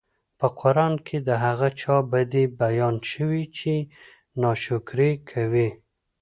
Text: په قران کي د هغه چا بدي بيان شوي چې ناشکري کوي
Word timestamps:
په 0.39 0.47
قران 0.59 0.93
کي 1.05 1.17
د 1.27 1.29
هغه 1.43 1.67
چا 1.81 1.95
بدي 2.11 2.45
بيان 2.61 2.95
شوي 3.11 3.43
چې 3.57 3.73
ناشکري 4.41 5.11
کوي 5.29 5.69